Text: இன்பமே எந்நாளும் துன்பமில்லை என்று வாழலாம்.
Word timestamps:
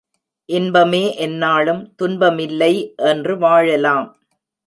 இன்பமே 0.49 1.01
எந்நாளும் 1.17 1.83
துன்பமில்லை 2.01 2.71
என்று 2.95 3.37
வாழலாம். 3.37 4.07